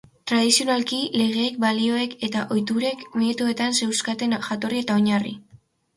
Tradizionalki, 0.29 1.01
legeek, 1.23 1.59
balioek 1.65 2.15
eta 2.29 2.45
ohiturek 2.55 3.03
mitoetan 3.25 3.79
zeuzkaten 3.85 4.37
jatorri 4.47 4.85
eta 4.87 4.97
oinarri. 5.03 5.37